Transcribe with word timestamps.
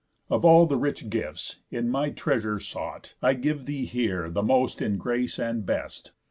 Of 0.31 0.43
all 0.43 0.65
the 0.65 0.77
rich 0.77 1.11
gifts, 1.11 1.57
in 1.69 1.87
my 1.87 2.09
treasure 2.09 2.59
sought, 2.59 3.13
I 3.21 3.35
give 3.35 3.67
thee 3.67 3.85
here 3.85 4.31
the 4.31 4.41
most 4.41 4.81
in 4.81 4.97
grace 4.97 5.37
and 5.37 5.63
best. 5.63 6.11